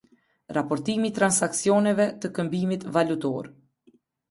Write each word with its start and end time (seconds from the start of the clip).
Raportimi 0.55 1.07
i 1.09 1.13
transaksioneve 1.17 2.09
të 2.25 2.33
këmbimit 2.41 2.89
valutor. 2.99 3.53